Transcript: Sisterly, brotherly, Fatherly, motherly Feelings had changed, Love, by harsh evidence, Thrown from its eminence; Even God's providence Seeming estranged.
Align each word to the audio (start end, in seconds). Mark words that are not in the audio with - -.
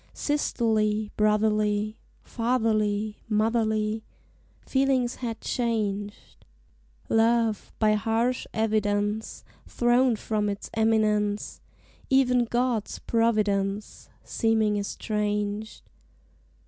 Sisterly, 0.15 1.11
brotherly, 1.15 1.95
Fatherly, 2.23 3.19
motherly 3.29 4.03
Feelings 4.65 5.17
had 5.17 5.39
changed, 5.41 6.43
Love, 7.07 7.71
by 7.77 7.93
harsh 7.93 8.47
evidence, 8.51 9.43
Thrown 9.67 10.15
from 10.15 10.49
its 10.49 10.71
eminence; 10.73 11.61
Even 12.09 12.45
God's 12.45 12.97
providence 12.97 14.09
Seeming 14.23 14.77
estranged. 14.77 15.83